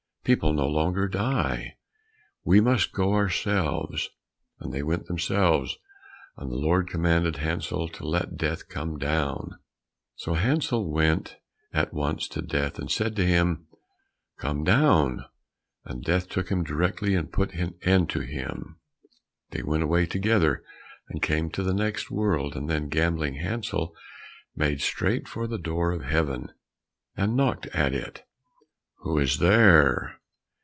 [0.23, 1.77] People no longer die;
[2.43, 4.07] we must go ourselves."
[4.59, 5.77] And they went themselves,
[6.37, 9.57] and the Lord commanded Hansel to let Death come down.
[10.15, 11.37] So Hansel went
[11.73, 13.65] at once to Death and said to him,
[14.37, 15.25] "Come down,"
[15.85, 18.77] and Death took him directly and put an end to him.
[19.49, 20.63] They went away together
[21.09, 23.95] and came to the next world, and then Gambling Hansel
[24.55, 26.53] made straight for the door of Heaven,
[27.17, 28.23] and knocked at it.
[29.03, 30.19] "Who is there?"